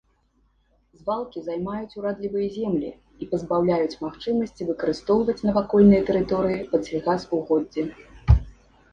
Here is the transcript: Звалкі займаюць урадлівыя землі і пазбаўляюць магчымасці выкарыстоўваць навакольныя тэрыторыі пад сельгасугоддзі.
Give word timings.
Звалкі 0.99 1.39
займаюць 1.47 1.97
урадлівыя 1.99 2.47
землі 2.55 2.87
і 3.25 3.27
пазбаўляюць 3.33 3.99
магчымасці 4.05 4.67
выкарыстоўваць 4.69 5.35
навакольныя 5.49 6.01
тэрыторыі 6.07 6.65
пад 6.73 6.81
сельгасугоддзі. 6.89 7.83